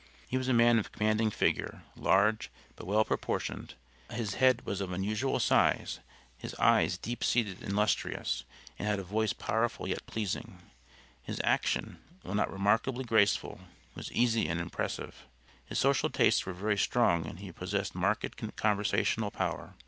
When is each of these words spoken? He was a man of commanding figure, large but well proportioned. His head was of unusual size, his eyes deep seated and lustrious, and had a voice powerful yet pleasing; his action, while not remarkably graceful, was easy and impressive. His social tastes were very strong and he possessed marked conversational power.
He 0.27 0.35
was 0.35 0.47
a 0.47 0.51
man 0.51 0.79
of 0.79 0.91
commanding 0.91 1.29
figure, 1.29 1.83
large 1.95 2.49
but 2.75 2.87
well 2.87 3.05
proportioned. 3.05 3.75
His 4.11 4.33
head 4.33 4.65
was 4.65 4.81
of 4.81 4.91
unusual 4.91 5.39
size, 5.39 5.99
his 6.39 6.55
eyes 6.55 6.97
deep 6.97 7.23
seated 7.23 7.61
and 7.61 7.75
lustrious, 7.75 8.43
and 8.79 8.87
had 8.87 8.97
a 8.97 9.03
voice 9.03 9.31
powerful 9.31 9.87
yet 9.87 10.07
pleasing; 10.07 10.71
his 11.21 11.39
action, 11.43 11.99
while 12.23 12.33
not 12.33 12.51
remarkably 12.51 13.03
graceful, 13.03 13.59
was 13.93 14.11
easy 14.11 14.47
and 14.47 14.59
impressive. 14.59 15.27
His 15.67 15.77
social 15.77 16.09
tastes 16.09 16.47
were 16.47 16.53
very 16.53 16.79
strong 16.79 17.27
and 17.27 17.37
he 17.37 17.51
possessed 17.51 17.93
marked 17.93 18.41
conversational 18.57 19.29
power. 19.29 19.75